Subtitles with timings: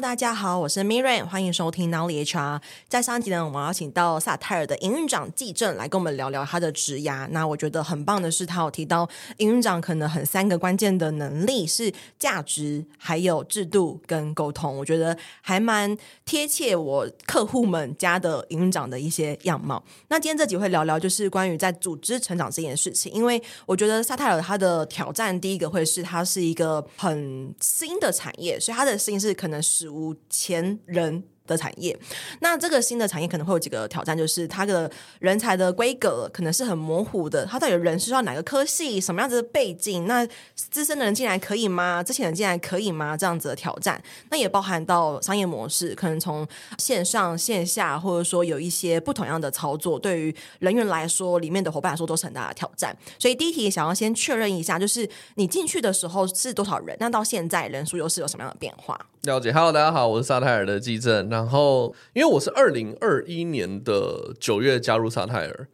[0.00, 2.60] 大家好，我是 Miriam，欢迎收听 Nowly HR。
[2.88, 7.28] 在上一集呢，我们邀请到萨泰尔的营运长纪正来跟我们聊聊他的职涯。
[7.30, 14.76] 那我觉得很棒的是，他有提到营运长可能很三个关键的能力是价值、还有制度跟沟通。
[14.76, 19.82] 我觉得还蛮贴切我客户们家的营运长的一些样貌。
[20.08, 29.32] 那今天这集会聊聊就是关于在组织成长这件事情，因为我觉得萨泰尔他的挑战第一个会是它是一个很新的产业，所以它的新是。
[29.34, 31.94] 可能是史无前人的产业，
[32.40, 42.02] 那这个新的产业可能会有几个挑战，就是它的人才的规格可能是很模糊的，它到底人是要哪个科系，什么样子的背景，那资深的人进来可以吗？
[42.02, 43.14] 之前的人进来可以吗？
[43.14, 46.46] 这样子的挑战，那也包含到商业模式，可能从
[46.78, 52.96] 线上线下，或者说有一些不同样的操作，对于人员来说，里面的伙伴来说都是很大的挑战。
[53.18, 56.96] 所以第一题想要先确认一下，就是你进去的时候是多少人？
[56.98, 58.98] 那到现在人数又是有什么样的变化？
[59.24, 61.33] 了解，Hello，大家好，我是萨泰尔的纪政。
[61.34, 65.66] 然后，因为我是二零二一年的九月加入萨泰尔，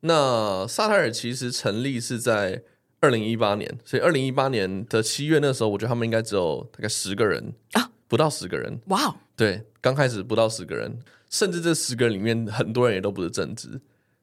[0.00, 2.64] 那萨泰尔其实成立是在
[2.98, 8.80] 二零一八年，所以二零一八年的七月那时候，我觉得他们应该只有大概十个人啊，不到十个人。
[8.86, 9.14] 哇，Wow.
[9.36, 10.98] 对，刚开始不到十个人，
[11.30, 13.80] 甚至这十个人里面很多人也都不是正职，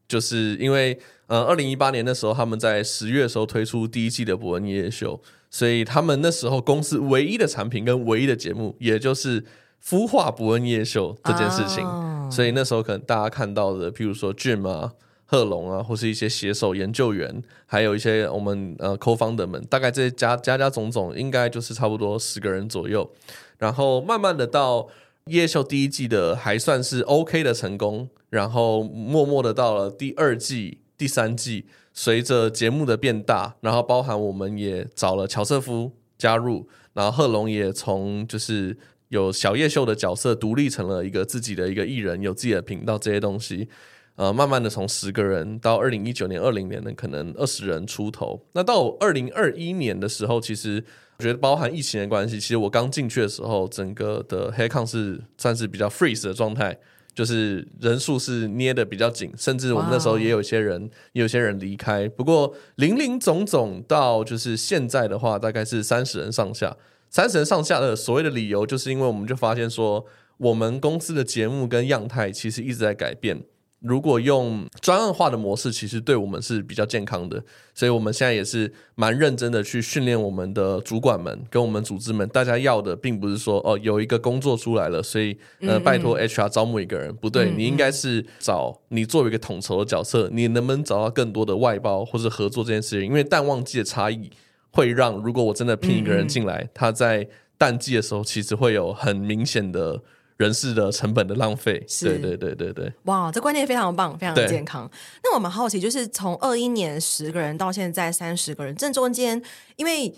[0.10, 5.22] 就是因为呃，二零一八年那时候他们在十月的时候推出第一季的伯恩夜秀。
[5.54, 9.44] 所以他们那时候公司唯一的产品跟唯一的节目，也就是
[9.84, 11.86] 孵化博恩夜秀这件事情。
[11.86, 12.32] Oh.
[12.32, 14.94] 所以那时候可能大家看到的，譬如说 Jim 啊、
[15.26, 23.10] 贺龙啊，或是一些携手研究员，还有一些我们呃 Co-founder 们，大概这些加加加总总，应该就是差不多十个人左右。
[23.58, 24.88] 然后慢慢的到
[25.26, 31.66] 夜秀第一季的还算是 OK 的成功，然后默默的到了第二季、第三季。
[31.94, 38.78] 随着节目的变大，然后包含我们也找了乔瑟夫加入，然后贺龙也从就是
[39.12, 43.68] 有小叶秀的角色独立成了一个自己的一个艺人，有自己的频道这些东西，
[44.16, 48.42] 呃，慢慢的从十个人到二零一九年、二零年的可能二十人出头。
[48.54, 50.82] 那到二零二一年的时候，其实
[51.18, 56.78] 我觉得包含疫情的关系，其实我刚进去的时候，整个的 headcount 是算是比较 freeze 的状态。
[57.14, 62.08] 就是人数是捏得比较紧，甚至我们那时候也有些人，也有些人离开。
[62.08, 66.74] 不过零零总总到就是现在的话，大概是三十人上下。
[67.12, 70.06] 三十人上下的所谓的理由，就是因为我们就发现说，
[70.38, 73.44] 我们公司的节目跟样态其实一直在改变。
[73.82, 77.44] 如果用专案化的模式，其实对我们是比较健康的，
[77.76, 82.26] 所以我们现在也是蛮认真的去训练我们的主管们跟我们组织们。
[82.30, 93.06] 大家要的并不是说哦，有一个工作出来了，所以呃拜托 HR 招募一个人，嗯嗯不对，你应该是找你作为一个统筹的角色，你能不能找到更多的外包或者合作这件事情？
[93.06, 94.30] 因为淡旺季的差异
[94.72, 97.28] 会让，如果我真的聘一个人进来，嗯嗯他在
[97.58, 100.02] 淡季的时候其实会有很明显的。
[100.38, 104.90] 人事的成本的浪费，是对对对对对，哇，这观念非常棒，非常的健康。
[105.24, 109.40] 那我们好奇，就是从二一年十个人到现在三十个人，这中间
[109.76, 110.12] 因为。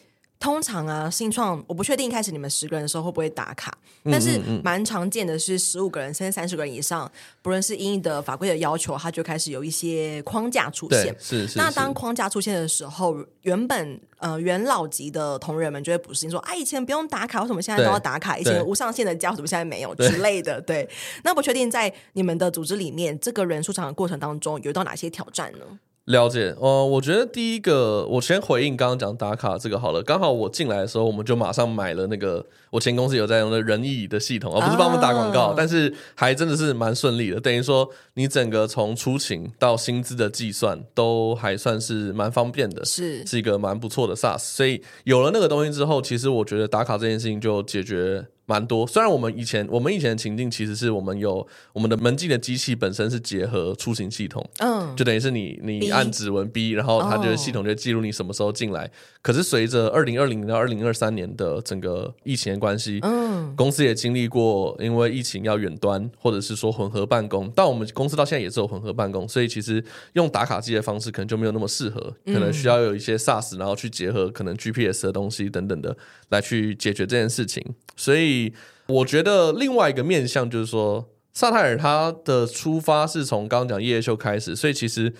[0.44, 3.74] 通常啊，新创我不确定一开始你们十个人的时候会不会打卡，
[4.04, 7.10] 但是蛮常见的是十五个人甚至三十个人以上，
[7.42, 11.16] 不论是因应的法规的要求，它就开始有一些框架出现。
[11.18, 11.58] 是是，是。
[11.58, 18.38] 那当框架出现的时候，原本呃元老级的同仁们就会不适应，说啊，以前不用打卡，为什么现在都要打卡？
[18.38, 20.60] 以前无上限的加，为什么现在没有之类的？
[20.60, 20.90] 对。
[21.24, 25.80] 那不确定在你们的组织里面，这个人数长的过程当中，有到哪些挑战呢？
[26.06, 30.04] 了解，呃，我觉得第一个，我先回应刚刚讲打卡这个好了。
[30.04, 37.40] 刚好我进来的时候，我们就马上买了那个我前公司有在用的人义的系统，而不是帮我们打广告，哦、但是还真的是蛮顺利的。
[37.40, 44.40] 等于说，你整个从出勤到薪资的计算都还算是蛮方便的，是是一个蛮不错的 SaaS。
[44.40, 48.26] 所以有了那个东西之后，其实我觉得打卡这件事情就解决。
[48.46, 58.90] 蛮多，虽然我们以前我们以前的情境其实是我们有我们的门禁的机器本身是结合出行系统，嗯，就等于是你你按指纹 B，然后它就系统就记录你什么时候进来。
[59.24, 69.84] 哦、可是随着二零二零到二零二三年的整个疫情的关系，嗯，公司也经历过因为疫情要远端或者是说混合办公，但我们公司到现在也是有混合办公，所以其实
[70.14, 75.96] 用打卡机的方式可能就没有那么适合，可能需要有一些 SaaS，然后去结合可能 GPS 的东西等等的
[76.30, 77.64] 来去解决这件事情，
[77.96, 78.54] 所以。
[78.86, 85.14] 我觉得另外一个面向就是说，萨泰尔他的出发是从刚刚讲夜秀开始，所以其实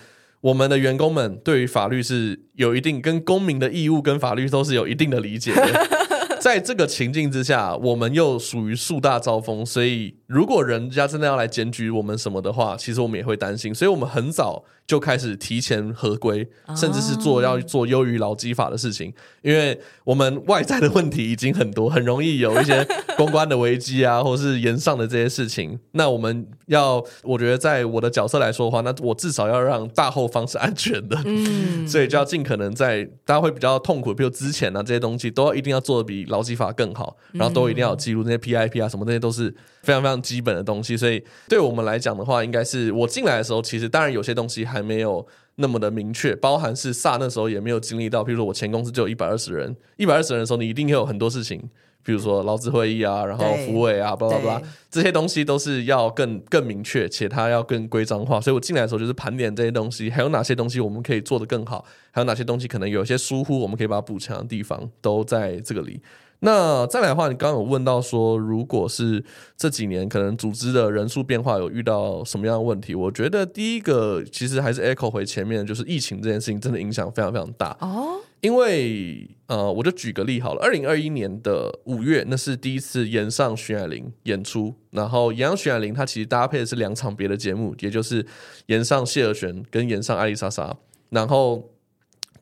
[0.44, 5.86] 我们的员工们对于法律是有一定跟公民的义务跟法律都是有一定的理解的。
[6.38, 16.46] 在这个情境之下，我们又属于树大招风，所以如果人家真的要来检举我们什么的话，其实我们也会担心，所以我们很早就开始提前合规，
[16.76, 22.86] 甚至是做要做优于劳基法的事情，因为我们外在的问题已经很多，很容易有一些
[23.16, 25.78] 公关的危机啊， 或是延上的这些事情。
[25.92, 39.54] 那我们要，我觉得在我的角色来说的话，那我至少要让大后方是安全的，嗯， 所以就要尽可能在大家会比较痛苦，比如之前啊这些东西，都要一定要做的比劳基法更好，然后都一定要有记录那些 PIP 啊什么那些都是
[39.84, 40.14] 非常非常。
[40.24, 45.26] 基本的东西，所以对我们来讲的话，应该是我进来的时候，其实当然有些东西还没有
[45.56, 51.60] 那么的明确，包含是萨那时候也没有经历到，比如说我前公司就有一百二十人，一百二十人的时候，你一定有很多事情，
[52.02, 58.40] 比如说劳资会议啊，然后福委啊，巴拉巴拉，这些东西都是要更更明确，且它要更规章化。
[58.40, 66.00] 所以我进来的时候就是盘点这些东西，还有哪些东西我们可以做得更好，还有哪些东西可能有一些疏忽，我们可以把它补强的地方，都在这个里。
[66.44, 69.24] 那再来的话，你刚刚有问到说，如果是
[69.56, 72.94] 这几年可能组织的人数变化有遇到什么样的问题？
[72.94, 78.20] 我觉得第一个其实还是 echo 回前面，就是疫情这件事情真的影响非常非常大哦。
[78.42, 88.26] 因为呃，我就举个例好了，二零二一年的五月，那是第一次演上徐乃麟演出，然后演上徐乃麟他其实搭配的是两场别的节目，也就是
[88.66, 90.76] 演上谢尔玄跟演上艾丽莎莎，
[91.08, 91.70] 然后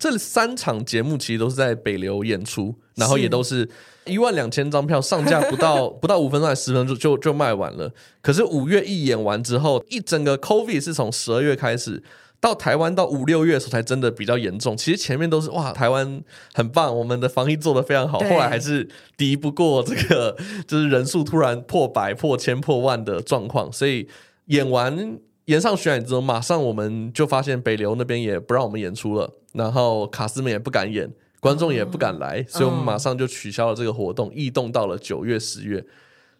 [0.02, 3.68] 这三场节目其实都是在北流演出，然后也都是。
[4.04, 7.88] 一万两千张票上架不到 不到五分钟，还十分钟就就就卖完了。
[8.20, 12.02] 可是五月一演完之后，一整个 COVID 是从十二月开始
[12.40, 14.76] 到台湾到五六月的时候才真的比较严重。
[14.76, 16.20] 其实前面都是哇，台湾
[16.52, 18.18] 很棒，我们的防疫做得非常好。
[18.18, 23.72] 后来还是敌不过这个， 就是人数突然破百、破千、破万的状况。
[23.72, 24.08] 所以
[24.46, 31.12] 演完演上巡演之后，马上我们就发现北流那边也不让我们演出了，然后卡斯们也不敢演。
[31.40, 35.84] 观众也不敢来，嗯、所以我们马上就取消了这个活动，异、嗯、动到了九月、十月。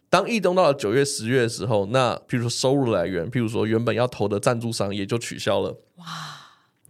[0.09, 5.77] 当异动到了九月、十月的时候，那譬如说收入来源，譬如说原本要投的赞助商也就取消了。
[5.97, 6.05] 哇！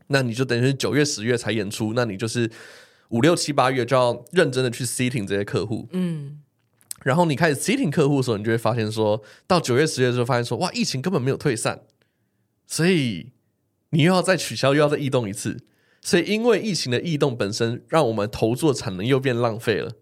[0.09, 2.51] 那你就等于是九月、十月才演出，那你就是
[3.09, 5.89] 五六七八月就要认真的去 sitting 这些客户。
[5.91, 6.39] 嗯。
[7.01, 11.81] 然后你开始 sitting 客户的时候，你就会发现说，到九月、十月的时候，发现说，哇，疫情根本没有退散，
[12.67, 13.31] 所以
[13.89, 15.63] 你又要再取消，又要再异动一次。
[16.03, 19.93] 所以，因为疫情的异动本身，让我们投注的产能又变浪费了。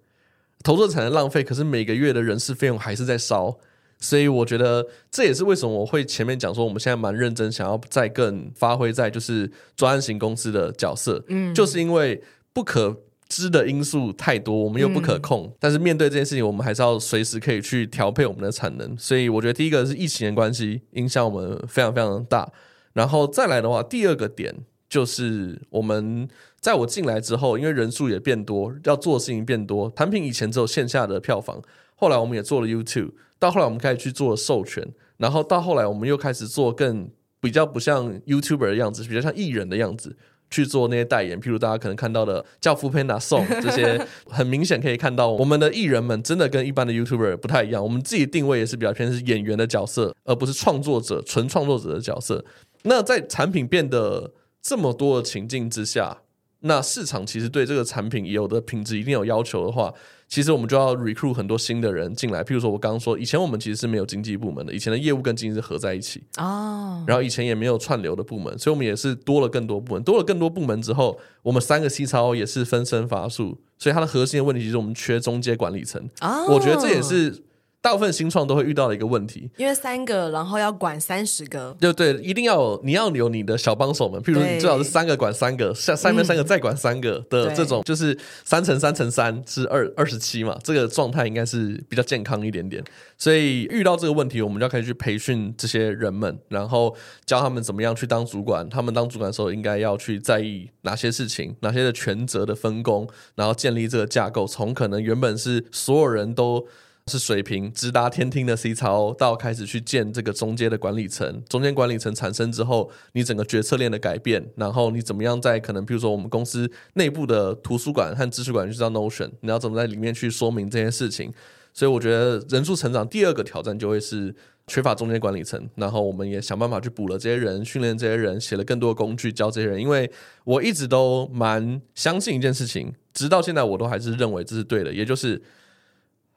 [0.64, 3.60] 投注的产能浪费，可是每个月的人事费用还是在烧。
[4.00, 11.24] 所以，我觉得这也是为什么我会前面讲说，我们现在蛮认真，想要再更发挥在就是专案型公司的角色。
[11.28, 12.20] 嗯，就是因为
[12.52, 12.98] 不可
[13.30, 15.44] 知的因素太多，我们又不可控。
[15.46, 18.98] 嗯，但是面对这件事情，我们还是要随时可以去调配我们的产能。
[18.98, 22.52] 所以，我觉得第一个是疫情的关系，影响我们非常非常大。
[22.94, 24.56] 然后再来的话，第二个点。
[24.92, 26.28] 就是我们
[26.60, 29.90] 在我进来之后，因为人数也变多，要做的事情变多。
[29.96, 31.62] 产品以前只有线下的票房，
[31.96, 34.86] 后来我们也做了 YouTube，到后来我们开始去做授权，
[35.16, 37.10] 然后到后来我们又开始做更
[37.40, 40.18] 比较不像 YouTuber 的样子，比较像艺人的样子
[40.50, 41.40] 去做那些代言。
[41.40, 47.82] 譬如大家可能看到的叫 foodpanda 送这些，很明显可以看到我们的艺人们真的跟一般的 YouTuber 不太一样。
[47.82, 52.44] 我们自己定位也是比较偏是演员的角色，而不是创作者、纯创作者的角色。
[52.84, 56.20] 那在产品变得这么多的情境之下，
[56.62, 59.92] 那市场其实对这个产品有的品质一定有要求的话，
[60.28, 62.44] 其实我们就要 recruit 很多新的人进来。
[62.44, 67.04] 譬如说，我刚刚说，以前我们其实是没有经济部门的，以前的业务跟经济是合在一起哦。
[67.08, 70.04] 然后以前也没有串流的部门，所以我们也是多了更多部门。
[70.04, 76.08] 多了更多部门之后，我们三个 C 超也是分身乏术，所以它的核心的问题其实我们缺中介管理层。
[76.22, 77.44] 哦，我觉得这也是。
[77.82, 92.84] 大部分新创都会遇到的一个问题，因为三个，然后要管三十个，就对，一定要有，你要有你的小帮手们，譬如你最好是三个管三个，下下面三个再管三个的这种，就是三乘三乘三是二二十七嘛，这个状态应该是比较健康一点点。
[93.18, 96.96] 所以遇到这个问题，我们就要开始去培训这些人们，然后
[97.26, 98.70] 教他们怎么样去当主管。
[98.70, 106.68] 他们当主管的时候，应该要去在意哪些事情，哪些的权责的分工，然后建立这个架构，从可能原本是所有人都。
[107.08, 121.34] 是水平直达天听的 C 超，到开始去建这个中间的管理层，中间管理层产生之后，你整个决策链的改变，然后你怎么样在可能，比如说我们公司内部的图书馆和知识馆就叫 Notion，你要怎么在里面去说明这些事情？
[121.74, 124.34] 所以我觉得人数成长第二个挑战就会是
[124.68, 130.10] 缺乏中间管理层，然后我们也想办法去补了这些人，训练这些人，写了更多工具教这些人，因为
[130.44, 135.42] 我一直都蛮相信一件事情，直到现在我都还是认为这是对的，也就是。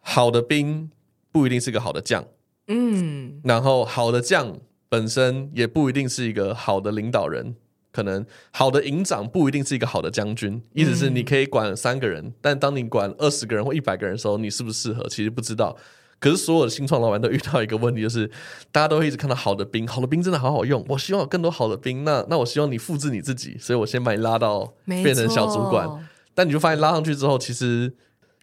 [0.06, 0.90] 好的兵
[1.32, 2.25] 不一定是个好的将，
[2.68, 4.58] 嗯，然后好的将
[4.88, 7.56] 本身也不一定是一个好的领导人，
[7.90, 10.62] 可能好的营长不一定是一个好的将军。
[10.75, 15.08] 意思是你可以管三个人，但当你管二十个人或一百个人的时候，你适不适合？
[15.08, 15.76] 其实不知道。
[16.20, 18.30] 可是所有的新创老板都遇到一个问题，就是
[18.70, 22.04] 大家都会一直看到好的兵，好的兵真的好好用，我希望有更多好的兵。
[22.04, 25.88] 那那我希望你复制你自己，所以我先把你拉到变成小主管。
[26.32, 27.92] 但你就发现拉上去之后，其实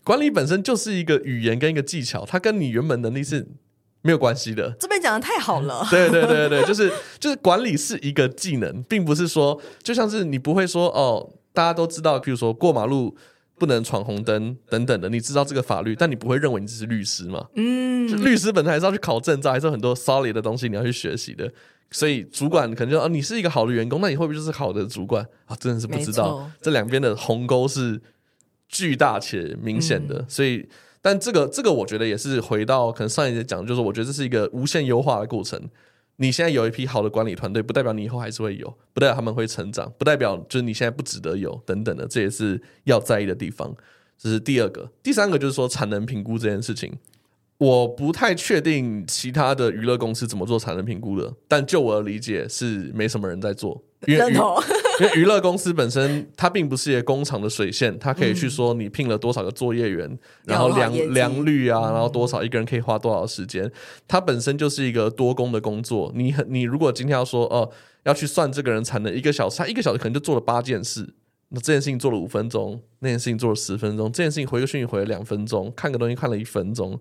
[0.03, 3.48] 管理本身就是一个语言跟一个技巧，它跟你原本能力是
[4.01, 4.75] 没有关系的。
[4.79, 13.15] 这边讲的太好了， 对对对对，就是就是管理是一个技能，并不是说就像是你不会说哦，大家都知道，譬如说过马路。
[13.60, 17.46] 不能闯红灯等等的，你知道这个法律，但你不会认为你只是律师嘛？
[17.53, 21.48] 嗯，律师本身还是要去考证照，还是有很多 solid 的东西你要去学习的。
[21.91, 25.55] 所以主管可能就啊，你是一个好的员工，那你会不会就是好的主管啊？
[25.60, 28.01] 真的是不知道，这两边的鸿沟是
[28.72, 30.16] 巨大且明显的。
[30.20, 30.68] 嗯、所以，
[31.01, 35.70] 但这个这个，我觉得也是回到可能上一节讲，就是我觉得这是一个无限优化的过程。
[36.18, 43.75] 你现在有一批好的管理团队，不代表你以后还是会有，不代表他们会成长，不代表就是你现在不值得有等等的，这也是要在意的地方。
[44.18, 46.94] 这是第二个，第三个就是说产能评估这件事情，
[47.62, 54.25] 我不太确定其他的娱乐公司怎么做产能评估的，但就我的理解是没什么人在做，因为
[55.00, 63.72] 因为娱乐公司本身，它并不是一个工厂的水线，它可以去说你聘了多少个作业员，嗯、然后良良率啊，然后多少一个人可以花多少时间，
[64.08, 66.12] 它本身就是一个多工的工作。
[66.15, 67.70] 你很，你如果今天要说哦，
[68.06, 71.13] 要去算这个人产能一个小时，他一个小时可能就做了八件事，
[71.50, 77.00] 那这件事情做了五分钟，那件事情做了十分钟，这件事情回个讯息回了两分钟，看个东西看了一分钟。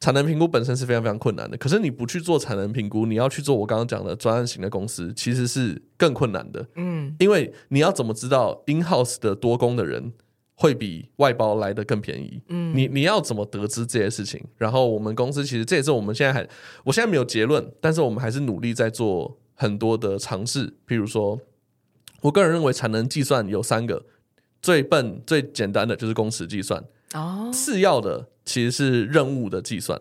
[0.00, 6.66] 产能评估本身是非常非常困难的，可是你不去做产能评估，你要去做我刚刚讲的专案型的公司，其实是更困难的。
[6.76, 10.14] 嗯，因为你要怎么知道 in house 的多工的人
[10.54, 12.40] 会比外包来的更便宜？
[12.48, 14.42] 嗯，你你要怎么得知这些事情？
[14.56, 16.48] 然后我们公司其实这也是我们现在还，
[16.84, 20.72] 我现在没有结论，但是我们还是努力在做很多的尝试。
[20.88, 21.38] 譬如说，
[22.22, 24.06] 我个人认为产能计算有三个，
[24.62, 26.82] 最笨最简单的就是工时计算。
[27.14, 30.00] 哦，次要的其实是任务的计算，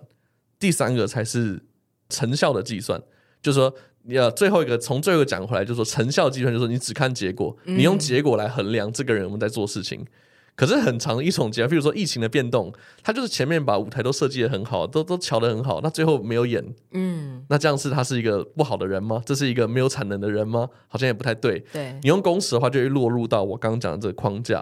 [0.59, 1.61] 第三个才是
[2.09, 3.01] 成效的计算。
[3.41, 3.73] 就是说，
[4.03, 10.05] 你要最后一个从最后讲回来，就是说成效计算，就是说你只看结果，你用结果来衡量这个人有没有在做事情。
[10.55, 12.69] 可是很长一种结果，比如说疫情的变动，
[13.01, 16.61] 他就是前面把舞台都设计得很好，都都瞧得很好，那最后没有演，
[16.91, 19.23] 嗯，那这样是他是一个不好的人吗？
[19.25, 20.67] 这是一个没有产能的人吗？
[20.89, 21.63] 好像也不太对。
[21.71, 24.61] 对，你用公式的话，就会落入到我刚刚讲的这个框架。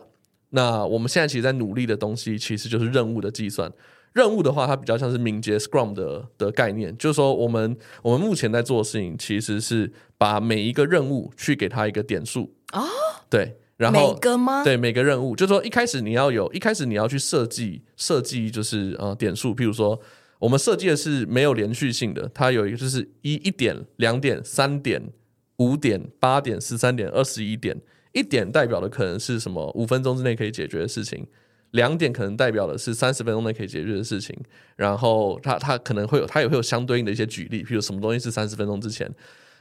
[0.50, 3.72] 那我们现在其实，在努力的东西，其实就是任务的计算。
[4.14, 12.82] 任务的话，它比较像是敏捷 Scrum 的的概念，就是说，我们我们目前在做的事情，其实是把每一个任务去给它一个点数啊。
[12.82, 12.88] 哦、
[13.30, 14.64] 对，然后每个吗？
[14.64, 19.54] 对，每个任务，就是说，一开始你要有，一开始你要去设计设计，就是呃点数。
[19.54, 20.00] 譬如说，
[20.40, 25.12] 我们设计的是没有连续性的，它有一个就是一一点、两点、三点、
[25.58, 27.80] 五点、八点、十三点、二十一点。
[28.18, 29.72] 一点代表的可能是什么？
[29.76, 31.26] 五分钟之内可以解决的事情。
[31.72, 34.36] 两点可能代表的是三十分钟内可以解决的事情。
[34.76, 39.08] 然后它它可能会有，它也会有相对应的一些举例，譬如什么东西是三十分钟之前。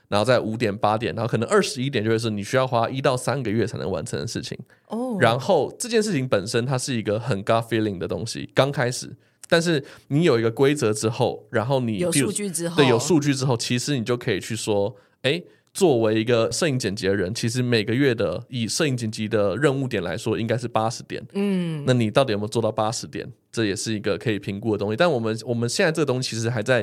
[0.09, 4.57] 然后在五点八点，然后可能二十一点就会是你需要花一到三个月才能完成的事情。
[4.87, 5.19] 哦。
[5.21, 9.11] 然后这件事情本身它是一个很 gut feeling 的东西，刚开始，
[9.49, 15.43] 但是你有一个规则之后，然后你有数据之后，对，有数据之后，其实你就可以去说，哎。
[15.77, 21.23] 作为一个摄影剪辑的人，其实每个月的以摄影剪辑的任务点来说，应该是八十点。
[21.35, 23.31] 嗯，那你到底有没有做到八十点？
[23.53, 24.97] 这也是一个可以评估的东西。
[24.97, 26.83] 但我们我们现在这个东西其实还在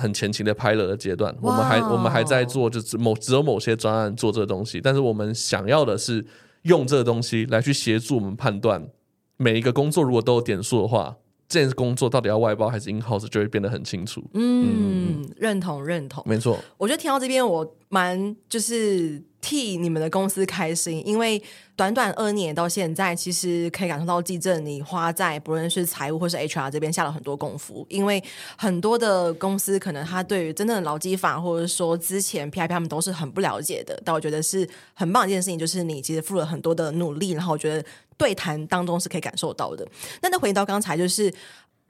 [0.00, 4.80] 很前期的 pilot 的阶段，我们还我们还在做，就是某只有某些专案做这个东西。
[4.80, 6.24] 但是我们想要的是
[6.62, 8.88] 用这个东西来去协助我们判断
[9.36, 11.16] 每一个工作如果都有点数的话。
[11.52, 14.24] 这件工作到底要外包还是 in house，就会变得很清楚。
[14.32, 16.58] 嗯，嗯，认同认同，没错。
[16.78, 21.42] 我觉得听到这边，我蛮就是替你们的公司开心，因为
[21.82, 27.84] 短短二年到现在，其实可以感受到季正你花在不论是财务或是 HR 这边下了很多功夫。
[27.88, 28.22] 因为
[28.56, 37.84] 很多的公司可能他对于真正的劳基法或者说之前 PIP 他们都是很不了解的，但我觉得是很棒一件事情，就是你其实付了很多的努力，然后我觉得。
[38.18, 39.84] 对谈当中是可以感受到的。
[40.20, 41.32] 那再回到刚才，就是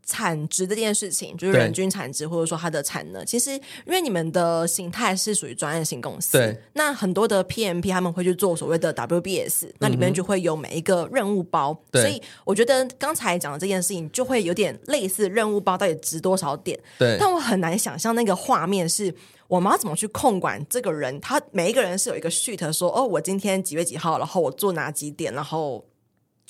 [0.04, 3.25] 产值这件事情，就是人均产值或者说它的产能。
[3.25, 11.73] 其实，因为你们的形态是属于专业型公司，对，那很多的 PMP 他们会去做所谓的 WBS，那里面就会有每一个任务包。
[11.92, 16.78] 所以，我觉得刚才讲的这件事情就会有点类似任务包到底值多少点。
[16.99, 19.14] 对，但我很难想象那个画面是
[19.47, 21.21] 我们要怎么去控管这个人。
[21.21, 25.85] 他每一个人是有一个 sheet 说，哦，我今天几月几号，然后我做哪几点，然后。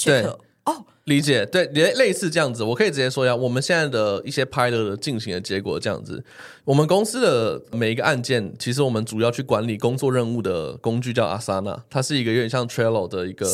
[0.04, 0.26] 对
[0.64, 6.24] 哦，理解，对，类类似这样子，我可以直接说一下，我们现在的一些 pilot 的进行的结果这样子。
[6.64, 13.46] 我们公司的每一个案件，其实我们主要去管理工作任务的工具叫 Asana，它是一个有点像 Trello 的一个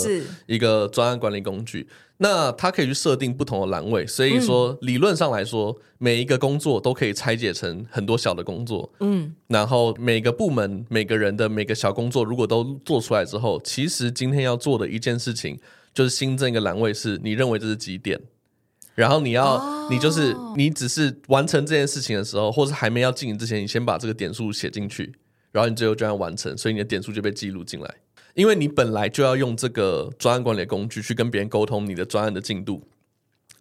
[0.46, 1.88] 一个专案管理工具。
[2.18, 8.92] 那它可以去设定不同的栏位，所以说理论上来说，嗯、每一个工作都可以拆解成很多小的工作。
[9.00, 15.58] 嗯，然后每个部门每个人的每个小工作，如果都做出来之后，其实今天要做的一件事情。
[15.98, 18.16] 就是新增一个栏位，是你认为这是几点，
[18.94, 19.90] 然后你要、oh.
[19.90, 25.12] 你就是你只是完成这件事情的时候，或是还没要进行之前，你先把这个点数写进去，
[25.50, 27.92] 然后你最后就要完成，所以你的点数就被记录进来。
[28.34, 32.84] 因为你本来就要用这个专案管理工具去跟别人沟通你的专案的进度，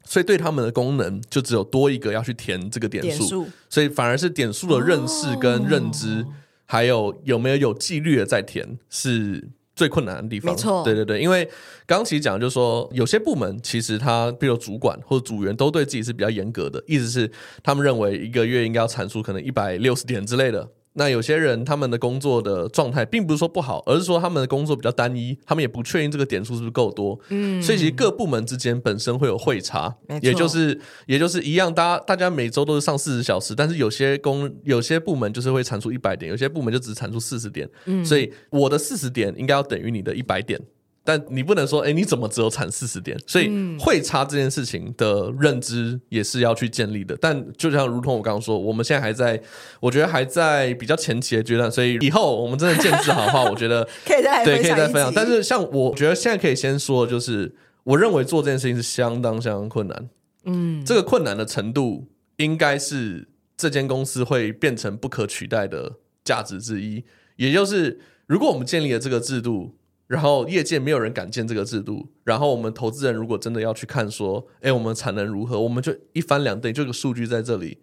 [0.04, 6.34] 所以对他们的功能就只有多一个要去填这个点数，所以反而是点数的认识跟认知，oh.
[6.68, 9.50] 还有有没有有纪律的在填是。
[9.78, 11.46] 最困难的地方，没错，对对对，因为
[11.86, 17.32] 刚刚其实讲的就是说，有些部门其实他，比如主管或者组员，都对自己是比较严格的，意思是
[17.64, 20.68] 他们认为一个月应该要产出可能一百六十点之类的。
[20.98, 27.18] 那有些人他们的工作的状态并不是说不好，而是说他们的工作比较单一，他们也不确定这个点数是不是够多。
[27.30, 37.70] 嗯，所以其实各部门之间本身会有会差，也就是也就是一样，大家大家每周都是上四十小时，但是有些工有些部门就是会产出一百点，有些部门就只产出四十点。
[37.86, 40.60] 嗯，所以我的四十点应该要等于你的一百点。
[41.10, 43.18] 但你不能说，哎，你怎么只有产四十点？
[43.26, 43.50] 所以
[43.80, 47.18] 会差这件事情的认知也是要去建立的。
[47.22, 49.42] 但就像如同我刚刚说，我们现在还在，
[49.80, 51.72] 我觉得还在比较前期的阶段。
[51.72, 55.10] 所以以后我们真的建制好的话， 我觉得可以再对，可以再分享。
[55.16, 60.10] 但是像我觉得现在可以先说，就是我认为做这件事情是相当相当困难。
[60.44, 65.94] 嗯，这个困难的程度应该是这间公司会变成不可取代的
[66.26, 67.06] 价值之一。
[67.38, 69.74] 也就是如果我们建立了这个制度。
[70.08, 77.78] 然后业界没有人敢建这个制度，然后我们投资人如果真的要去看说，哎，我们产能如何，我们就一翻两瞪，就个数据在这里，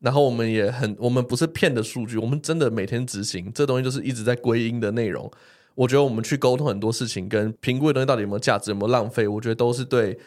[0.00, 5.30] 然后我们也很，我们不是骗的数据，我们真的每天执行，这东西就是一直在归因的内容。
[5.74, 10.18] 我觉得我们去沟通很多事情，跟评估的东西到底有没有价值，有没有浪费，我觉得都是对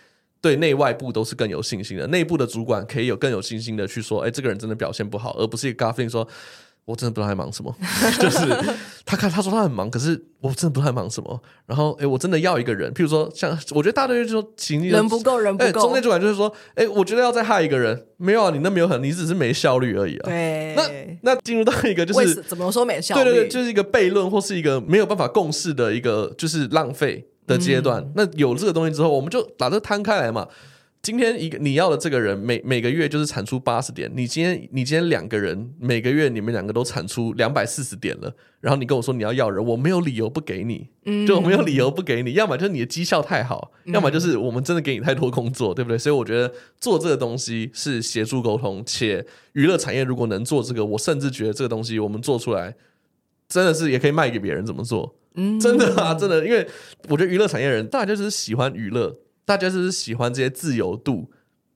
[0.42, 2.08] 对内外部都是更有信心的。
[2.08, 6.28] 内部的主管可以有更有信心的去说，哎，这个人真的表现不好，而不是一个 gut feeling 说。
[6.88, 7.76] 我真的不知道他在忙什么，
[8.18, 8.48] 就是
[9.06, 11.38] 他看他说他很忙，可是我真的不知道他在忙什么。
[11.66, 15.82] 然后，哎、欸，我真的要一个人，譬如说，像我觉得大队就说，请人不够，人不够。
[15.82, 20.30] 中间主管就是说，哎、欸，我觉得要再害一个人，没有啊，你那没有很，你只是没效率而已啊。
[20.30, 23.24] 对，那那进入到一个就是怎么说没效率？
[23.26, 28.02] 对对对，就是一个悖论或是一个没有办法共事的一个就是浪费的阶段。
[28.02, 30.48] 嗯、那有了这个东西之后，我们就把这摊开来嘛。
[31.08, 40.90] 今天一个你要的这个人每每个月就是产出八十点，你今天你今天两个人每个月你们两个都产出两百四十点了，然后你跟我说你要要人，我没有理由不给你，
[41.26, 45.98] 就我没有理由不给你，要么就是你的绩效太好，要么就是我们真的给你太多工作，对不对？
[45.98, 52.76] 所以我觉得做这个东西是协助沟通，且娱乐产业如果能做这个，我甚至觉得这个东西我们做出来
[53.48, 55.16] 真的是也可以卖给别人怎么做，
[55.62, 56.68] 真的啊，真的，因为
[57.08, 59.16] 我觉得娱乐产业人大家就是喜欢娱乐。
[59.48, 61.32] 大家就是喜欢这些自由度，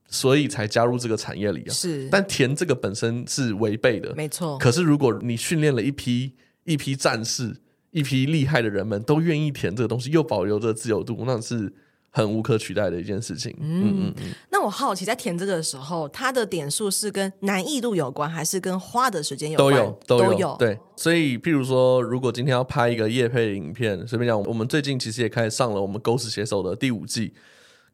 [0.06, 1.72] 所以才加入这个产业里啊。
[1.72, 4.58] 是，但填这个本身是违背的，没错。
[4.58, 7.56] 可是如果你训练了一批一批战士，
[7.90, 11.72] 一批厉害的人们都愿意填这个东西，又保留着自由度，那是
[12.10, 13.56] 很无可取代的一件事情。
[13.58, 14.32] 嗯嗯嗯。
[14.50, 19.74] 那我好奇，在填这个的时候，它的点数是跟难易度有关，还是跟花的时间有关？
[19.74, 20.32] 都有，都有。
[20.32, 27.32] 都有对，所以譬如说，如果今天要拍一个夜配影片，随便讲，我们最近其实也开始上了我们狗屎写手的第五季。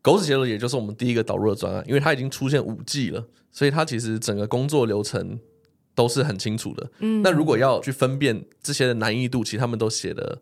[0.08, 5.38] 狗屎写手也就是我们第一个导入的专案，因为它已经出现五 G 了，所以它其实整个工作流程
[5.94, 6.90] 都是很清楚的。
[7.00, 10.40] 嗯，那如果要去分辨这些的难易度，其实他们都写的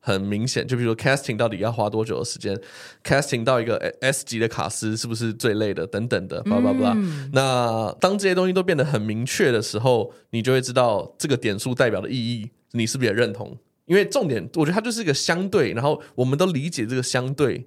[0.00, 0.66] 很明显。
[0.66, 2.58] 就比如说 casting 到底要花多久的时间
[3.04, 6.96] ，casting 到一个 S 级的卡司是不是最累的，等等的，巴拉巴拉。
[7.34, 13.58] 那当这些东西都变得很明确的时候，你就会知道这个点数代表的意义，你是不是也认同？
[13.84, 17.66] 因为重点，我觉得它就是一个相对，然后我们都理解这个相对。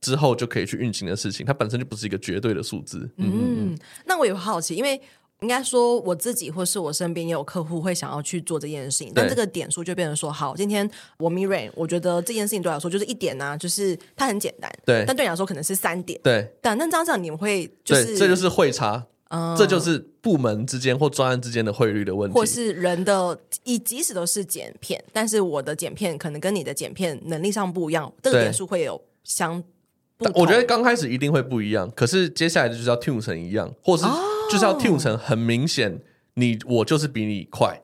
[0.00, 2.98] 之后就可以去运行的事情，它本身就不是一个绝对的数字。
[3.16, 5.00] 嗯，嗯，嗯，那我也好奇，因为
[5.40, 16.50] 应该说我自己或是我身边也有客户会想要去做这件事情，但这个点数就变成说，好，今天我 Mirain，我觉得这件事情对我来说就是一点呢、啊，就是它很简单，对，但对你来说可能是三点，对。
[16.60, 29.62] 但那这样子你们会就是这就是会差，嗯，这就是部门之间或专案之间的汇率的问题，或是人的，以即使都是剪片，但是我的剪片可能跟你的剪片能力上不一样，这个点数会有相。
[30.34, 34.04] 我觉得刚开始一定会不一样，可是接下来就是要 tune 成一样，或是
[34.50, 36.00] 就是要 tune 成很明显，
[36.34, 37.82] 你我就是比你快，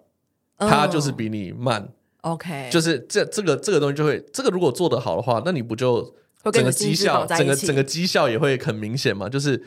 [0.59, 1.89] 他就是比你慢。
[2.23, 6.15] OK，就是这这个这个东西就会，这个如果做得好的话，那你不就
[6.53, 9.29] 整个绩效，整个整个绩效也会很明显嘛。
[9.29, 9.63] 就是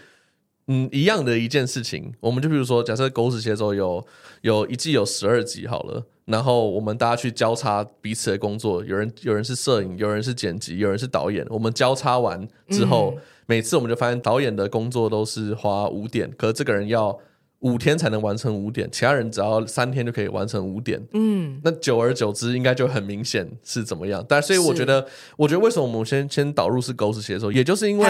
[0.71, 4.05] 嗯，一样的一件事情，我们就比如说，假设狗屎写手有
[4.41, 17.19] 有一季有十二集好了，然后我们大家去交叉彼此的工作，有人有人是摄影，有人是剪辑，有人是导演，我们交叉完之后，嗯、每次我们就发现导演的工作都是花五点，可是这个人要。
[17.59, 21.01] 五天才能完成五点，其他人只要三天就可以完成五点。
[21.13, 24.25] 嗯，那久而久之，应该就很明显是怎么样。
[24.29, 28.05] 但所以我觉得，我觉得为什么我们先先导入是狗屎写手，也就是因为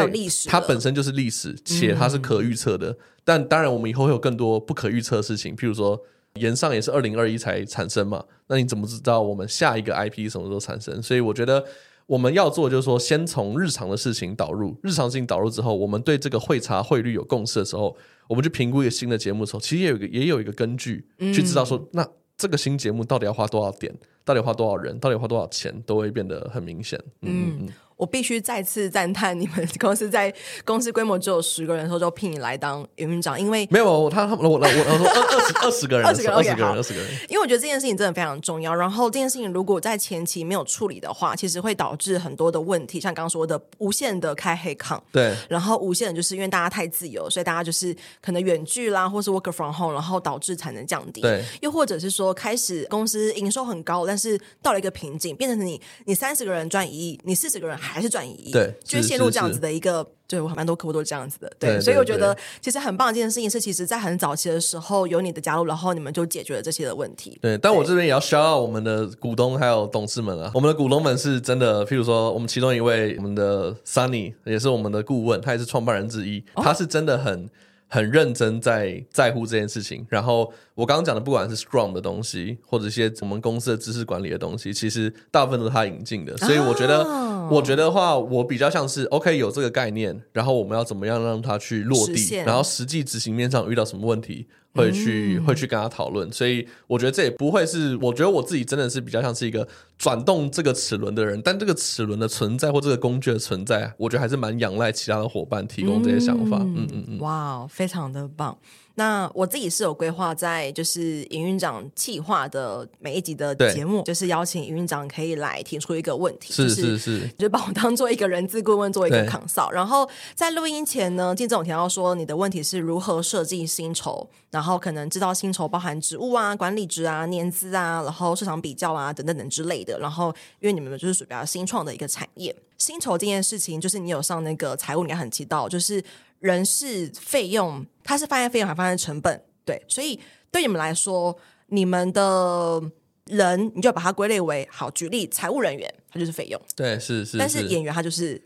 [0.48, 2.96] 它本身就是历史，且它是可预测的。
[3.24, 6.00] 但当然，我们以后会有更多不可预测的事情，譬如说
[6.36, 11.02] 延上也是二零二一才产生嘛，那你怎么知道我们下一个 IP 什么时候产生？
[11.02, 11.66] 所以我觉得。
[12.10, 17.96] 我们要做就是说，先从日常的事情导入，日常事情导入之后，我们对这个会查汇率有共识的时候，
[18.30, 23.92] 我们去评估一个新的节目的时候，其实也有一个也有一个根据，去知道说，那这个新节目到底要花多少点，
[24.24, 26.98] 到底要花多少人，到底要花多少钱，都会变得很明显。
[27.24, 27.58] 嗯。
[27.62, 27.68] 嗯
[28.00, 30.34] 我必须再次赞叹你们公司在
[30.64, 38.74] 公司规模只有十个人的时候就聘你来当营运长，因为没有他他我我我说二二十二十个人 二十个人二十个人二十个人，因为我觉得这件事情真的非常重要。
[38.74, 58.74] 然后这件事情如果在前期没有处理的话，其实会导致很多的问题，像刚刚说的无限的开黑抗，对，然后无限的就是因为大家太自由，所以大家就是可能远距啦，或是 work from home，然后导致产能降低，对，又或者是说开始公司营收很高，但是到了一个瓶颈，变成你你三十个人赚一亿，你四十个人还是赚一亿，对。
[58.84, 67.38] 就陷入这样子的一个，对我蛮多客户都是这样子的，对，所以我觉得其实很棒的一件事情是，其实，在很早期的时候有你的加入，然后你们就解决了这些的问题。
[67.42, 77.50] 对，但我这边也要 shout out 我们的股东还有董事们啊，我们的股东们是真的，譬如说我们其中一位，我们的 Sunny 也是我们的顾问，他也是创办人之一，他是真的很。
[77.92, 94.48] 很认真在在乎这件事情，然后我刚刚讲的不管是 Scrum 的东西，或者一些我们公司的知识管理的东西，其实大部分都是他引进的，所以我觉得，哦、我觉得话，我比较像是 OK 有这个概念，然后我们要怎么样让它去落地，然后实际执行面上遇到什么问题。
[94.74, 106.58] 会去、嗯、会去跟他讨论，所以我觉得这也不会是，我觉得我自己真的是比较像是一个转动这个齿轮的人，但这个齿轮的存在或这个工具的存在，我觉得还是蛮仰赖其他的伙伴提供这些想法。
[106.60, 108.58] 嗯嗯嗯，嗯哇，非常的棒。
[108.96, 129.98] 那我自己是有规划在就是营运长企划的每一集的节目，就是邀请营运长可以来提出一个问题，是是是，就把我当做一个人资顾问，做一个 consult 然后在录音前呢，进这种提到说你的问题是如何设计薪酬，然后可能知道薪酬包含职务啊、管理职啊、年资啊，然后市场比较啊等等等之类的。
[130.00, 136.04] 然后因为你们就是属于比较新创的一个产业，薪酬这件事情，就是你有上那个财务，你还很提到，就是。
[136.40, 142.82] 人事费用，它是放在费用还放在成本，对，所以对你们来说，你们的
[143.26, 144.90] 人你就把它归类为好。
[144.92, 147.38] 举例，财务人员，它就是费用，对，是是。
[147.38, 148.42] 但是演员他就是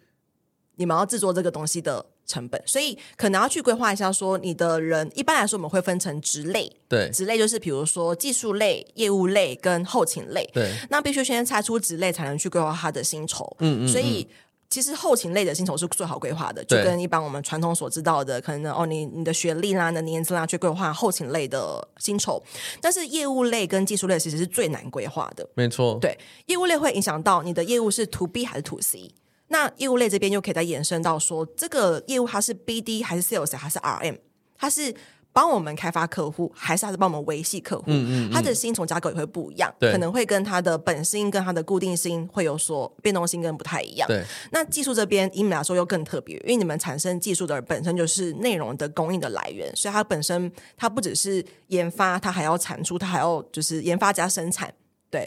[0.75, 14.27] 你们要制作这个东西的成本，所以可能要去规划一下，说你的人一般来说我们会分成职类，对，职类就是比如说技术类、业务类跟后勤类，对，那必须先拆出职类才能去规划他的薪酬，嗯，嗯嗯，所以。
[14.73, 22.43] 其实后勤类的薪酬是最好规划的，就跟一般我们传统所知道的，可能哦，你你的学历啦、你的年资啦，去规划后勤类的薪酬。
[22.81, 25.99] 但是业务类跟技术类其实是最难规划的，没错。
[26.01, 29.13] 对，业务类会影响到你的业务是 to B 还是 to C。
[29.49, 34.17] 那业务类这边又可以再延伸到说，这个业务它是 BD 还是 Sales 还是 RM，
[34.57, 34.95] 它是。
[35.33, 37.85] 帮我们开发客户，还是他是帮我们维系客户？
[37.87, 37.91] 嗯
[38.27, 44.07] 嗯嗯，他的薪酬架构也会不一样，可能会跟他的本薪跟他的固定薪会有所变动性，跟不太一样。
[44.07, 54.71] 对，那技术这边，以你们来说又更特别，因为你们产生技术的本身就是内容的供应的来源，所以它本身它不只是研发，它还要产出，它还要就是研发加生产。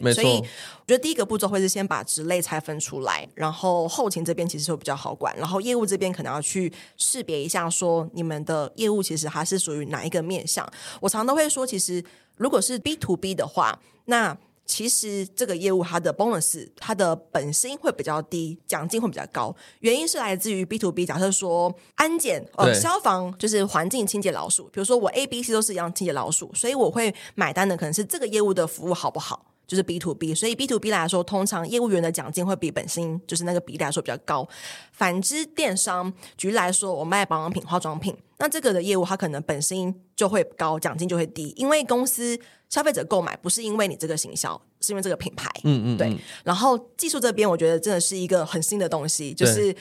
[0.01, 0.12] 对。
[0.12, 10.66] 所以我觉得第一个步骤会是先把职类拆分出来，然后后勤这边其实会比较好管，然后业务这边可能要去识别一下，说你们的业务其实还是属于哪一个面向。
[11.01, 12.05] 我常常都会说，其实
[12.37, 19.55] 如果是 B to B 的话，那其实这个业务它的 bonus 它的本薪会比较低，奖金会比较高。
[19.79, 29.46] 原因是来自于 B to B，假设说安检呃消防就是环境清洁老鼠，比如说我 A B C 都是一样清洁老鼠，所以我会买单的可能是这个业务的服务好不好？
[29.66, 34.48] 就是 B to B，所以 B to B 来说，通常业务员的奖金会比本薪就是那个比例来说比较高。
[34.92, 45.50] 反之，电商举例来说，我卖保养品、化妆品，那这个的业务它可能本薪就会高，奖金就会低，因为公司消费者购买不是因为你这个行销，是因为这个品牌。
[45.64, 46.16] 嗯，嗯嗯，对。
[46.44, 49.74] 然后技术这边，我觉得真的是一个很新的东西，就是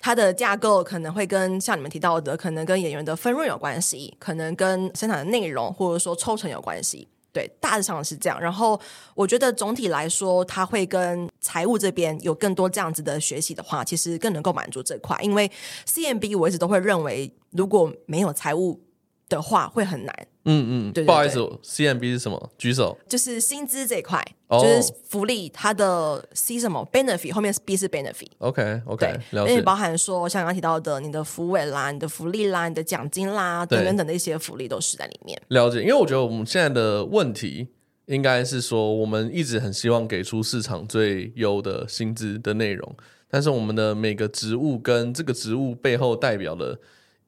[0.00, 7.06] 它的架构可能会跟像你们提到的，可能跟演员的分润有关系，可能跟生产的内容或者说抽成有关系。
[7.38, 8.40] 对，大致上是这样。
[8.40, 8.80] 然后
[9.14, 15.16] 我觉得总体来说，他会跟财务这边有更多这样子的学习的话，其实更能够满足这块。
[15.22, 15.48] 因为
[15.86, 18.80] CMB 我一直都会认为，如果没有财务
[19.28, 20.26] 的话，会很难。
[20.50, 22.50] 嗯嗯，对，对，对，不好意思，CMB 是什么？
[22.56, 22.96] 举手。
[23.06, 28.30] 就是薪资这块，哦、就是福利，它的 C 什么 benefit 后面是 B 是 benefit。
[28.38, 35.38] OK OK，对，因为包含说像刚刚提到的，你的福委啦、你的福利啦、你的奖金啦等等等的一些福利都是在里面。
[35.48, 37.68] 了解，因为我觉得我们现在的问题
[38.06, 42.96] 应该是说，我们一直很希望给出市场最优的薪资的内容，
[43.28, 46.78] 但是我们的每个职务跟这个职务背后代表的。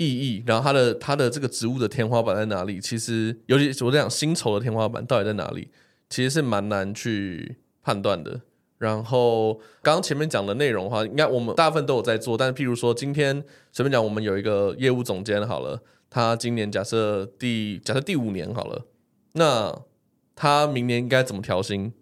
[0.01, 2.81] 意义，然后它的它的这个职务的天花板在哪里？
[2.81, 5.69] 其实，尤其我在讲薪酬的天花板到底在哪里，
[6.09, 8.41] 其实是蛮难去判断的。
[8.79, 12.35] 然后刚刚前面讲的内容的话，应该我们大部分都有在做。
[12.35, 18.87] 但，譬如说今天随便讲，我们有一个业务总监好了，他今年假设第假设第五年好了，
[19.35, 19.83] 那
[20.35, 21.93] 他明年应该怎么调薪？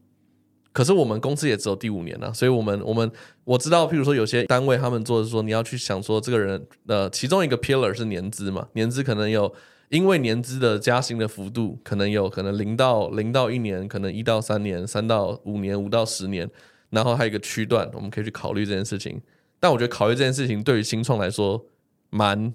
[0.78, 3.10] 可是我们公司也只有第五年了，所以我们我们
[3.42, 9.52] 我知道，譬如说有些单位他们做的是说，你要去想说这个人呃，其中一个 pillar 是年资嘛，年资可能有
[9.88, 16.48] 因为年资的加薪的幅度，可能有可能零到零到一年，可能一到三年，三到五年，五到十年，
[16.90, 19.20] 然后还有一个区段，我们可以去考虑这件事情。
[19.58, 21.66] 但我觉得考虑这件事情对于新创来说
[22.10, 22.54] 蛮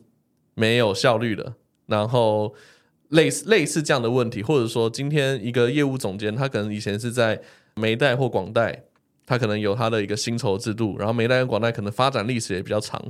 [0.56, 1.56] 没有效率的。
[1.88, 2.56] 然后
[3.10, 7.42] 类似类似这样的问题，或者说今天一个业务总监，他可能以前是在
[7.76, 8.84] 煤代或广代，
[9.26, 13.02] 他可能有他的一个薪酬制度，然后煤代跟广代可能发展历史也比较长，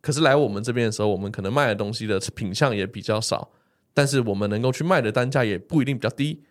[0.00, 3.50] 可是来我们这边的时候，我们可能卖的东西的品相也比较少，
[3.94, 6.42] 但是我们能够去卖的单价也不一定比较低。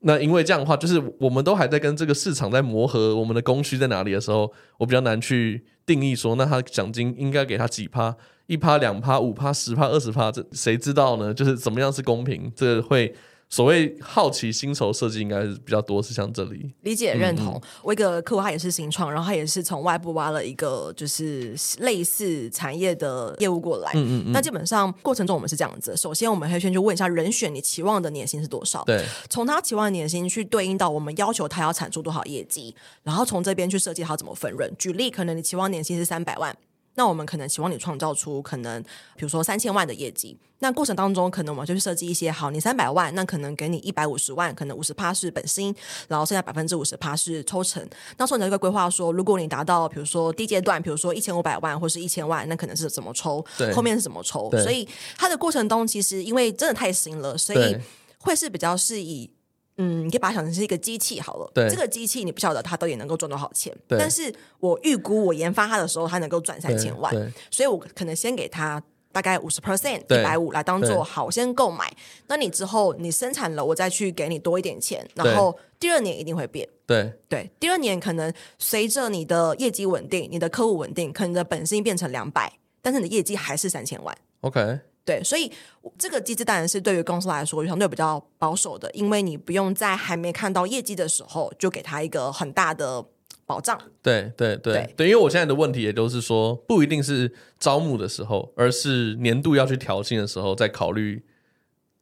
[0.00, 8.16] 那因为这样的话，就是我们都还在跟这个市场在磨合，我们的供需在哪里的时候，我比较难去定义说，那他奖金应该给他几趴，
[8.46, 11.32] 一趴、两趴、五趴、十趴、二十趴，这谁知道呢？
[11.32, 12.52] 就是怎么样是公平？
[12.54, 13.14] 这会。
[13.48, 17.60] 所谓好奇薪酬设计应该是比较多，是像这里理解认同。
[17.82, 23.92] 我一个客户他也是新创，然后他也是从外部挖了一个就是类似产业的业务过来。
[23.94, 24.32] 嗯嗯嗯。
[24.32, 28.82] 那基本上过程中我们是这样子：首先我们会先去问一下人选，你期望的年薪是多少？
[28.84, 29.04] 对。
[29.30, 34.70] 从他期望的年薪去对应到我们要求他要产出多少业绩，然后从这边去设计他怎么分润。
[34.76, 36.54] 举例，可能你期望年薪是三百万。
[36.96, 38.82] 那我们可能希望你创造出可能，
[39.14, 40.36] 比如说三千万的业绩。
[40.58, 45.74] 那过程当中，可能我们就去设计一些，好，你三百万，那可能给你一百五十万，可能五十趴是本薪，
[46.08, 47.86] 然后剩下百分之五十趴是抽成。
[48.16, 53.44] 那时候你就会规划说，如果你达到，比如说第一阶段，比如说一千五百万或是一千万，那可能是怎么抽？
[53.58, 54.50] 对，后面是怎么抽？
[54.62, 57.76] 所以它的过程中，其实因为真的太新了，所以
[58.18, 59.30] 会是比较适宜。
[59.78, 61.50] 嗯，你可以把它想成是一个机器好了。
[61.54, 63.74] 对，这个机器你不晓得它到底能够赚多少钱。
[63.86, 67.12] 对，但是我预估我研发它的时候，它能够赚三千万。
[67.14, 71.94] 对，所以我可能先给它大概五十 percent，一百五来当做好先购买。
[72.26, 75.06] 那你之后你生产了，我再去给你多一点钱。
[75.14, 76.66] 然后第二年一定会变。
[76.86, 84.16] 对对，第二年可能随着你的业绩稳定，你的客户稳定，可能你的本薪变成两百，但是你的业绩还是三千万。
[84.40, 84.78] OK。
[85.06, 85.50] 对，所以
[85.96, 93.04] 这个机制当然是对于公司来说相对比较保守的，因为你不用在还没看到业绩的时候就给他一个很大的
[93.46, 93.80] 保障。
[94.02, 101.22] 对对对对，对，因为我现在的问题也就是说，不一定是招募的时候，而是年度要去调薪的时候再考虑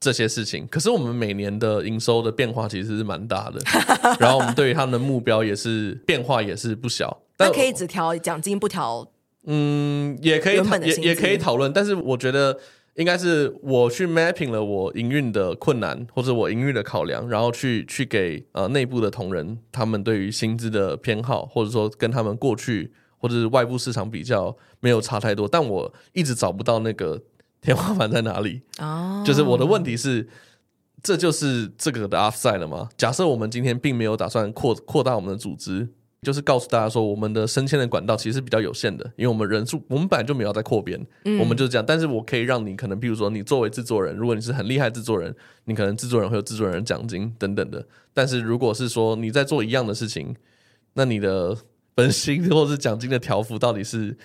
[0.00, 0.66] 这些事情。
[0.68, 3.60] 可是我们每年的营收的变化其实是蛮大的，
[4.18, 7.20] 然后我们对于他们的目标也是变化也是不小。
[7.36, 9.06] 但可以只调奖金不调，
[9.44, 12.58] 嗯，也可以也也可以讨论，但是我觉得。
[12.94, 27.20] 应该是我去 mapping 了我营运的困难，或者我营运的考量，然后去去给呃内部的同仁他们对于薪资的偏好，或者说跟他们过去或者是外部市场比较没有差太多，但我一直找不到那个
[27.60, 28.62] 天花板在哪里。
[28.78, 30.28] 哦，就是我的问题是，
[31.02, 32.88] 这就是这个的 upside 了吗？
[32.96, 35.88] 假设我们今天并没有打算扩扩大我们的组织。
[36.24, 41.84] 就是告诉大家说，我们的升迁的管道其实是比较有限的，因为我们人数，我们本来就没有在扩编，嗯，我们就是这样。
[41.86, 45.32] 但是我可以让你可能，比如说你作为制作人，如果你是很厉害制作人，
[45.66, 47.86] 你可能制作人会有制作人奖金等等的。
[48.12, 50.34] 但是如果是说你在做一样的事情，
[50.94, 51.56] 那你的
[51.94, 54.16] 本薪或是奖金的条幅到底是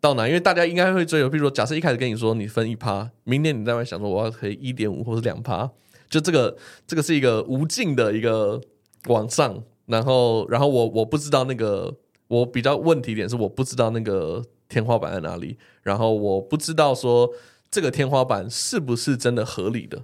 [0.00, 0.28] 到哪？
[0.28, 5.70] 因为大家应该会追求，比如说假设一开始跟你说你分一趴，明年你在外想说我要可以一点五或是两趴，
[6.10, 8.60] 就这个这个是一个无尽的一个
[9.06, 9.62] 往上。
[9.86, 11.94] 然后，然后我我不知道那个，
[12.28, 17.30] 我比较问题点是我不知道那个天花板在哪里，然后我不知道说
[17.70, 20.02] 这个天花板是不是真的合理的，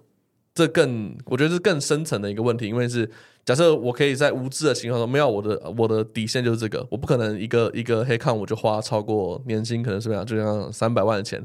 [0.54, 3.10] 这更我觉得是更深层的一个问题，因为是
[3.44, 11.44] 假设我可以在无知的情况下，没有我的我的底线就是这个，我不可能一个一个 headcount 我就花超过年薪可能是这样，就像三百万的钱，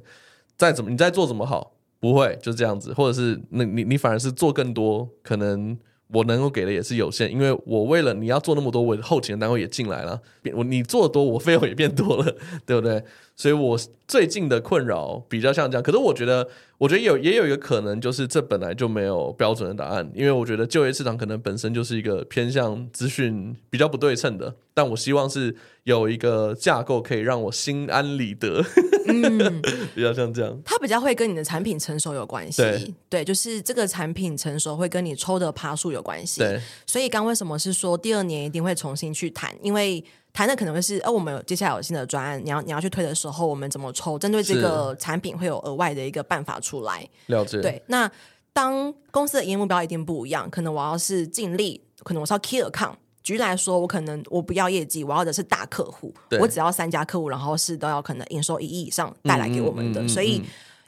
[0.56, 5.76] 再怎么你再做怎么好，不会就这样子，或者是那你你反而是做更多可能。
[6.10, 10.22] 我能够给的也是有限，因为我为了你要做那么多，我的后勤的单位也进来了，
[10.54, 13.04] 我你做多，我费用也变多了，对不对？
[13.36, 15.84] 所以我最近的困扰比较像这样。
[15.84, 16.48] 可是我觉得，
[16.80, 24.56] 我觉得有也有一个可能，就是这本来就没有标准的答案，因为我觉得就业市场可能本身就是一个偏向资讯比较不对称的。
[24.74, 28.64] 但我希望是有一个架构可以让我心安理得。
[29.08, 29.62] 嗯，
[29.96, 32.62] 比较像这样，它比较会跟你的产品成熟有关系。
[32.62, 36.42] 对，对，就是这个产品成熟会跟你抽的趴数有关系。
[36.42, 39.56] 对，所以刚为什么是说第二年一定会重新去谈？
[39.62, 44.20] 因为谈的可能会是，哦，我们有接下来有新的专案，你要你要去推的时候，我们怎么抽？
[44.20, 47.08] 针对这个产品会有额外的一个办法出来。
[47.28, 47.60] 了解。
[47.62, 48.10] 对，那
[48.54, 52.96] 当公司的营业目标一定不一样，可能我要是尽力，可能我是要 key account。
[53.28, 60.00] 举例来说，我可能我不要业绩，我要的是大客户，我只要三家客户，然后是都要可能营收一亿以上带来给我们的。
[60.00, 60.42] 嗯嗯嗯嗯、所以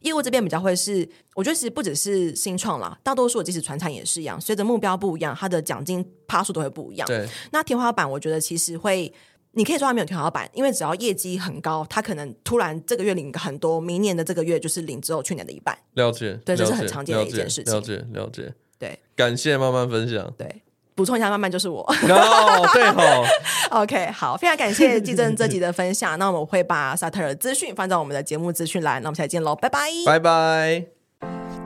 [0.03, 7.05] 业务这边比较会是，我觉得其实不只是新创啦，大多数即使传产也是一样，随着目标不一样，它的奖金趴数都会不一样。
[7.05, 9.13] 对，那天花板我觉得其实会，
[9.51, 15.77] 你可以说它没有天花板，因为只要业绩很高，它可能突然这个月领很多，明年的这个月就是领只有去年的一半。
[15.95, 17.73] 了解，对，这是很常见的一件事情。
[17.73, 18.53] 了解，了解，了解。
[18.79, 20.33] 对，感谢慢慢分享。
[20.37, 20.61] 对。
[20.99, 21.79] 补充一下，慢慢就是我。
[21.81, 23.25] 哦， 对哦。
[23.69, 26.19] OK，好，非常感谢季正这集的分享。
[26.19, 29.01] 那我们会把萨特尔资讯放在我们的节目资讯栏。
[29.01, 30.98] 那我们下期见喽，拜拜，拜拜。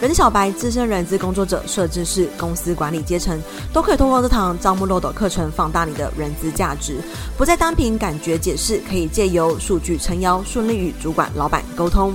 [0.00, 3.40] 人小白、资深人资工作者、设置是、公司管理阶层，
[3.72, 6.98] 都可以通过这堂招募漏斗课程，放大你的人资价值。
[7.36, 12.14] 不再单凭感觉解释，可以借由数据撑腰，顺利与主管、老板沟通。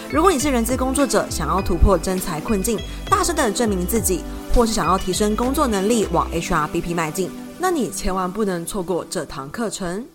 [0.13, 2.77] 如果你是人资工作者，想要突破真才困境，
[3.09, 4.21] 大声的证明自己，
[4.53, 10.05] 或是想要提升工作能力，往 HRBP 迈进，那你千万不能错过这堂课程。